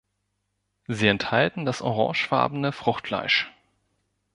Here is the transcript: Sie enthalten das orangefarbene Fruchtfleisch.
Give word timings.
Sie 0.87 1.05
enthalten 1.07 1.63
das 1.63 1.83
orangefarbene 1.83 2.71
Fruchtfleisch. 2.71 3.53